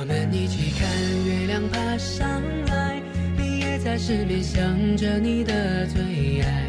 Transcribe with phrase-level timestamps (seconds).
[0.00, 0.88] 我们一起看
[1.26, 3.02] 月亮爬上来，
[3.36, 6.66] 你也在失眠想着你的最爱。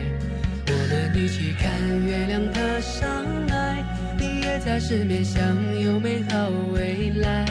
[0.65, 1.71] 我们一起看
[2.07, 3.85] 月亮爬上来，
[4.17, 5.39] 你也在失眠想
[5.79, 7.45] 有美好未来。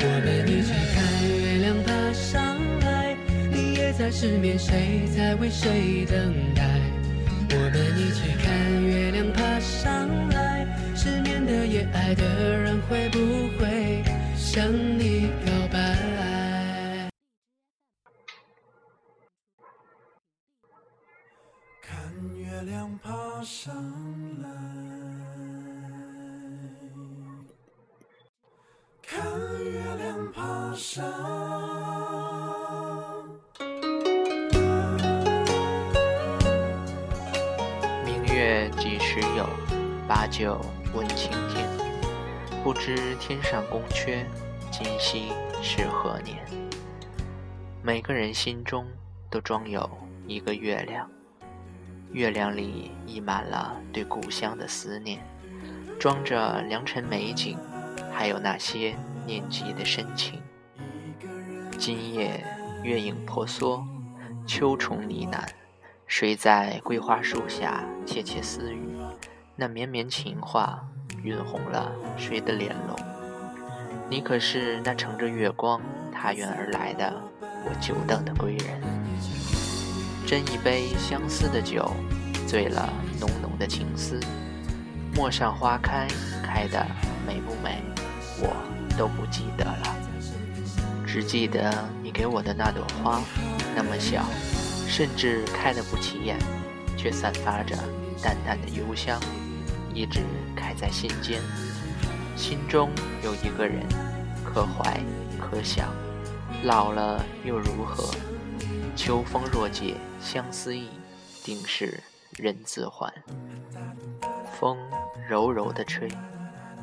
[0.00, 3.14] 我们一起看月亮爬上来，
[3.52, 6.64] 你也在失眠，谁在为谁等待？
[7.50, 10.66] 我们一起看月亮爬上来，
[10.96, 12.24] 失眠的夜，爱的
[12.56, 13.18] 人会不
[13.58, 13.71] 会
[14.52, 15.78] 向你告白？
[21.80, 21.96] 看
[22.36, 23.74] 月亮爬上
[24.42, 24.50] 来，
[29.00, 29.24] 看
[29.64, 31.02] 月亮爬上。
[38.04, 39.48] 明月几时有？
[40.06, 40.60] 把酒
[40.92, 41.66] 问青天。
[42.62, 44.24] 不知天上宫阙，
[44.72, 46.38] 今夕是何年？
[47.82, 48.86] 每个人心中
[49.28, 49.88] 都装有
[50.26, 51.06] 一个月亮，
[52.10, 55.22] 月亮里溢满了对故乡的思念，
[56.00, 57.58] 装着良辰美景，
[58.10, 60.40] 还有那些念及的深情。
[61.78, 62.42] 今夜
[62.82, 63.86] 月影婆娑，
[64.46, 65.46] 秋虫呢喃，
[66.06, 68.96] 谁在桂花树下窃窃私语？
[69.54, 70.82] 那绵绵情话，
[71.24, 72.74] 晕红了谁的脸？
[74.12, 75.80] 你可是那乘着月光
[76.12, 77.10] 踏远而来的
[77.40, 78.78] 我久等的归人。
[80.26, 81.90] 斟一杯相思的酒，
[82.46, 84.20] 醉了浓浓的情思。
[85.14, 86.06] 陌上花开，
[86.44, 86.86] 开得
[87.26, 87.80] 美不美，
[88.38, 88.54] 我
[88.98, 89.96] 都不记得了。
[91.06, 93.18] 只记得你给我的那朵花，
[93.74, 94.26] 那么小，
[94.86, 96.36] 甚至开得不起眼，
[96.98, 97.74] 却散发着
[98.22, 99.18] 淡淡的幽香，
[99.94, 100.20] 一直
[100.54, 101.40] 开在心间。
[102.36, 102.90] 心中
[103.22, 103.86] 有一个人，
[104.44, 105.00] 可怀
[105.38, 105.88] 可想，
[106.64, 108.10] 老了又如何？
[108.96, 110.88] 秋风若解相思意，
[111.44, 112.02] 定是
[112.36, 113.12] 人自还。
[114.58, 114.76] 风
[115.28, 116.08] 柔柔地吹，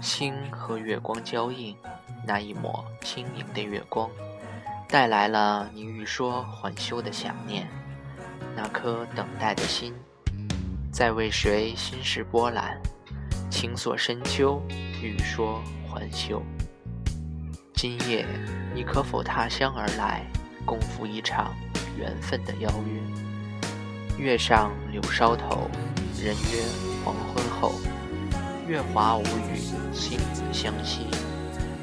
[0.01, 1.75] 星和月光交映，
[2.25, 4.09] 那一抹轻盈的月光，
[4.87, 7.67] 带来了你欲说还休的想念。
[8.55, 9.93] 那颗等待的心，
[10.91, 12.81] 在为谁心事波澜？
[13.49, 14.61] 情锁深秋，
[15.01, 16.41] 欲说还休。
[17.73, 18.25] 今夜
[18.75, 20.25] 你可否他乡而来，
[20.65, 21.55] 共赴一场
[21.97, 24.23] 缘分的邀约？
[24.23, 25.69] 月上柳梢头，
[26.21, 26.63] 人约
[27.03, 27.73] 黄昏后。
[28.67, 29.57] 月华无语，
[29.93, 31.07] 星子相惜。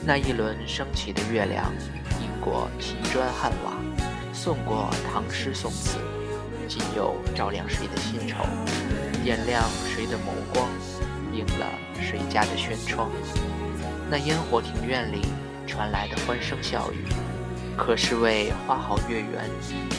[0.04, 1.72] 那一轮升起的月亮，
[2.20, 3.72] 映过砌砖汉瓦，
[4.32, 5.98] 送过唐诗宋词，
[6.68, 8.44] 今又照亮谁的心愁？
[9.24, 10.68] 点亮谁的眸光？
[11.36, 11.66] 映了
[12.00, 13.10] 谁家的轩窗？
[14.10, 15.20] 那烟火庭院里
[15.66, 17.04] 传来的欢声笑语，
[17.76, 19.50] 可是为花好月圆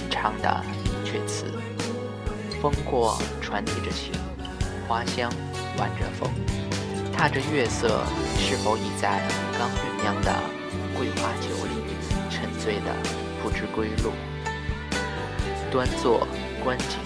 [0.10, 0.64] 唱的
[1.06, 1.46] 阙词？
[2.62, 4.12] 风过，传递着情，
[4.88, 5.32] 花香
[5.78, 6.30] 挽着风。
[7.16, 8.04] 踏着月色，
[8.40, 9.22] 是否已在
[9.58, 10.34] 刚酝酿的
[10.98, 11.96] 桂花酒里
[12.30, 12.96] 沉醉的
[13.44, 14.12] 不知归路？
[15.70, 16.26] 端坐
[16.64, 16.98] 观景，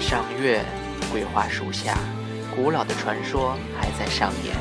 [0.00, 0.64] 赏月，
[1.12, 1.96] 桂花树下，
[2.54, 4.54] 古老的传说还在上演。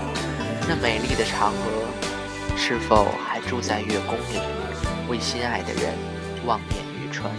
[0.68, 4.40] 那美丽的嫦娥，是否还住在月宫里，
[5.10, 5.94] 为心爱的人
[6.46, 7.30] 望眼欲穿？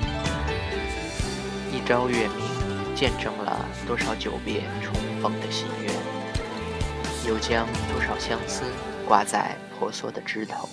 [1.72, 5.92] 一朝月明，见证了多少久别重逢的心愿？
[7.26, 8.64] 又将多少相思
[9.08, 10.68] 挂在婆娑的枝头？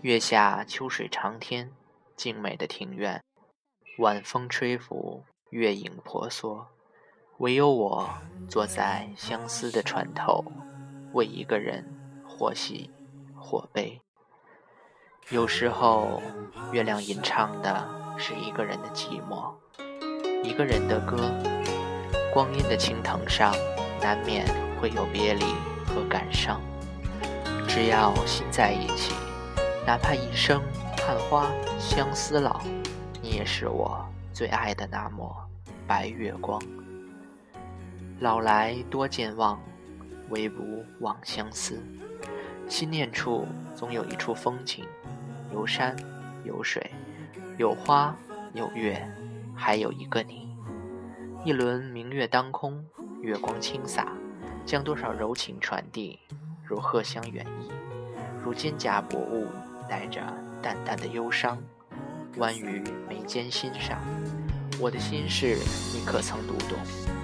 [0.00, 1.70] 月下秋水长天，
[2.16, 3.22] 静美的庭院，
[3.98, 6.66] 晚风吹拂，月影婆娑。
[7.40, 8.06] 唯有我
[8.48, 10.44] 坐在相思的船头，
[11.14, 11.82] 为一个人
[12.22, 12.90] 或喜
[13.34, 13.98] 或悲。
[15.30, 16.20] 有时候，
[16.70, 19.54] 月亮吟唱的是一个人的寂寞，
[20.44, 21.16] 一个人的歌。
[22.34, 23.54] 光阴的青藤上，
[24.00, 24.46] 难免。
[24.80, 25.44] 会有别离
[25.84, 26.58] 和感伤，
[27.68, 29.12] 只要心在一起，
[29.86, 30.58] 哪怕一生
[30.96, 32.62] 看花相思老，
[33.20, 34.02] 你也是我
[34.32, 35.36] 最爱的那抹
[35.86, 36.58] 白月光。
[38.20, 39.58] 老来多健忘，
[40.28, 41.82] 唯不忘相思。
[42.68, 44.84] 心念处总有一处风景，
[45.54, 45.96] 有山
[46.44, 46.90] 有水，
[47.56, 48.14] 有花
[48.52, 49.02] 有月，
[49.56, 50.54] 还有一个你。
[51.46, 52.84] 一轮明月当空，
[53.22, 54.12] 月光倾洒。
[54.66, 56.18] 将多少柔情传递，
[56.62, 57.70] 如荷香远溢，
[58.44, 59.46] 如蒹葭薄雾，
[59.88, 60.20] 带着
[60.60, 61.58] 淡淡的忧伤，
[62.36, 63.98] 弯于眉间心上。
[64.78, 65.56] 我的心事，
[65.94, 67.19] 你可曾读懂？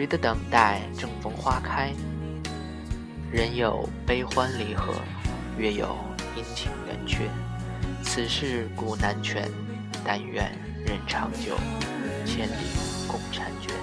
[0.00, 1.92] 谁的等待正逢花开？
[3.30, 4.94] 人有悲欢离合，
[5.58, 5.94] 月有
[6.34, 7.28] 阴晴圆缺。
[8.02, 9.46] 此事古难全，
[10.02, 10.50] 但愿
[10.86, 11.54] 人长久，
[12.24, 12.54] 千里
[13.06, 13.76] 共婵娟。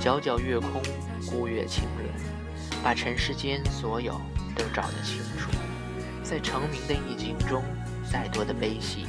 [0.00, 0.80] 皎皎月空，
[1.26, 2.08] 孤月清润，
[2.82, 4.18] 把尘世间所有
[4.56, 5.50] 都照得清楚。
[6.22, 7.62] 在成名的意境中，
[8.10, 9.04] 再多的悲喜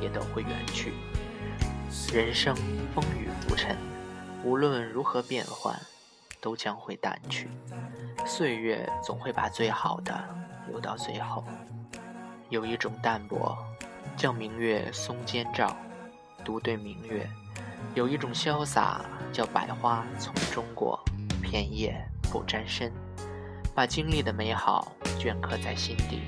[0.00, 0.92] 也都会远去。
[2.12, 2.54] 人生
[2.94, 3.76] 风雨浮沉，
[4.44, 5.74] 无论如何变幻，
[6.38, 7.48] 都将会淡去。
[8.26, 10.22] 岁月总会把最好的
[10.68, 11.42] 留到最后。
[12.50, 13.56] 有一种淡泊，
[14.18, 15.74] 叫明月松间照，
[16.44, 17.26] 独对明月；
[17.94, 19.02] 有一种潇洒，
[19.32, 21.02] 叫百花丛中过，
[21.42, 21.96] 片叶
[22.30, 22.92] 不沾身。
[23.74, 26.20] 把经历的美好镌刻在心底，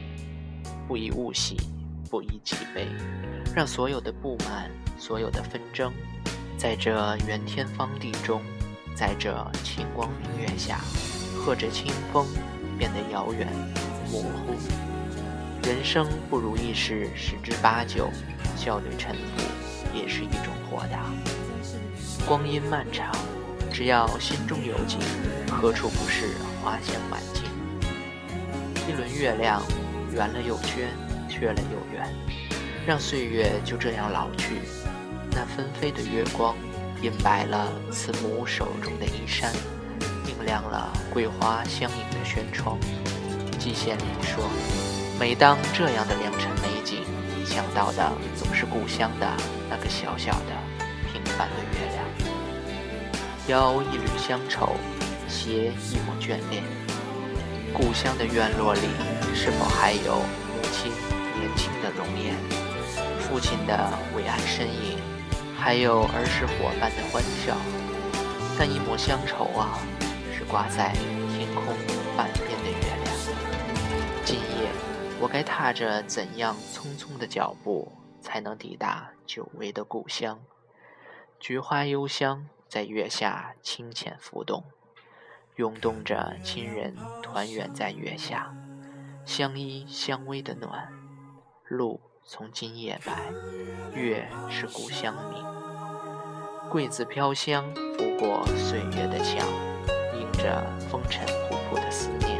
[0.88, 1.58] 不以物喜，
[2.10, 2.88] 不以己悲，
[3.54, 5.92] 让所有的不满，所有的纷争，
[6.58, 8.42] 在这圆天方地中，
[8.94, 10.80] 在这清光明月下，
[11.38, 12.26] 和着清风，
[12.78, 13.46] 变得遥远
[14.10, 14.54] 模糊。
[15.62, 18.10] 人生不如意事十之八九，
[18.56, 19.42] 笑对沉浮
[19.94, 21.04] 也是一种豁达。
[22.26, 23.14] 光阴漫长，
[23.70, 24.98] 只要心中有景，
[25.50, 27.44] 何处不是花香满径？
[28.88, 29.62] 一轮月亮，
[30.10, 30.88] 圆了又缺，
[31.28, 32.08] 缺了又圆，
[32.86, 34.56] 让岁月就这样老去。
[35.38, 36.56] 那纷飞的月光，
[37.02, 39.52] 映白了慈母手中的衣衫，
[40.26, 42.78] 映亮了桂花相映的轩窗。
[43.58, 44.42] 季羡林说。
[45.20, 47.04] 每当这样的良辰美景，
[47.44, 49.26] 想到的总是故乡的
[49.68, 50.52] 那个小小的、
[51.10, 52.04] 平凡的月亮。
[53.48, 54.76] 邀一缕乡愁，
[55.28, 56.62] 携一抹眷恋。
[57.74, 58.80] 故乡的院落里，
[59.34, 60.90] 是否还有母亲
[61.38, 62.34] 年轻的容颜，
[63.20, 64.98] 父亲的伟岸身影，
[65.66, 67.56] 还有儿时伙伴的欢笑？
[68.56, 69.76] 但一抹乡愁啊，
[70.32, 70.92] 是挂在
[71.34, 71.64] 天空
[72.16, 74.24] 半边的月亮。
[74.24, 74.70] 今夜。
[75.20, 77.90] 我该踏着怎样匆匆的脚步，
[78.20, 80.38] 才能抵达久违的故乡？
[81.40, 84.62] 菊花幽香在月下清浅浮动，
[85.56, 88.54] 涌动着亲人团圆在月下，
[89.24, 90.92] 相依相偎的暖。
[91.64, 93.32] 路从今夜白，
[93.94, 95.45] 月是故乡明。
[96.76, 99.48] 桂子飘香拂过岁月的墙，
[100.20, 102.38] 映着风尘仆仆的思念。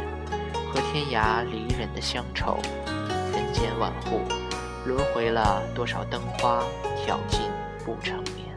[0.69, 2.59] 和天涯离人的乡愁，
[3.33, 4.21] 人间万户，
[4.85, 6.63] 轮回了多少灯花，
[7.03, 7.49] 跳尽
[7.83, 8.53] 不成眠。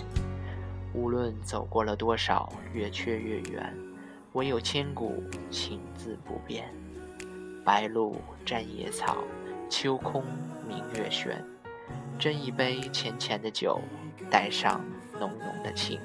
[0.93, 3.75] 无论走过了多少月缺月圆，
[4.35, 6.71] 唯有千古情字不变。
[7.65, 9.17] 白露沾野草，
[9.71, 10.23] 秋空
[10.69, 11.43] 明月悬。
[12.19, 13.81] 斟一杯浅浅的酒，
[14.31, 14.85] 带上
[15.21, 16.01] 浓浓的情，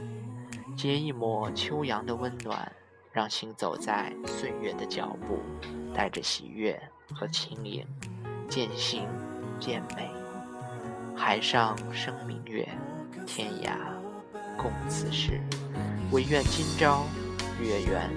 [0.78, 2.72] 结一抹秋阳的温暖。
[3.14, 5.40] 让行走在岁月的脚步，
[5.94, 6.78] 带着喜悦
[7.14, 7.88] 和轻盈，
[8.50, 9.08] 渐行
[9.58, 10.12] 渐美。
[11.16, 12.68] 海上生明月，
[13.26, 13.78] 天涯
[14.58, 15.40] 共此时。
[16.12, 17.06] 唯愿今朝
[17.62, 18.10] 月圆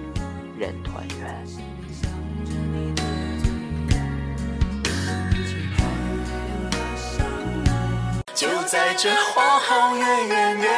[0.58, 2.87] 人团圆。
[8.70, 10.68] 在这花好月圆月，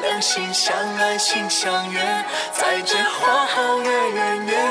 [0.00, 2.00] 两心相爱心相悦。
[2.54, 4.68] 在这花好月圆月，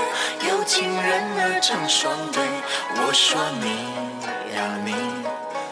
[0.49, 2.43] 有情人儿成双对。
[2.95, 4.95] 我说你呀你，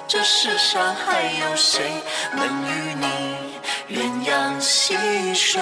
[0.08, 1.92] 这世上还有谁
[2.34, 5.60] 能与你鸳鸯戏水，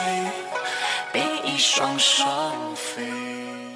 [1.13, 3.18] 比翼双双飞？